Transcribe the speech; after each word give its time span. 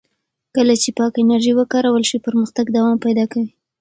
کله 0.55 0.73
چې 0.81 0.89
پاکه 0.97 1.17
انرژي 1.21 1.51
وکارول 1.55 2.03
شي، 2.09 2.17
پرمختګ 2.25 2.65
دوام 2.75 2.97
پیدا 3.05 3.25
کوي. 3.31 3.49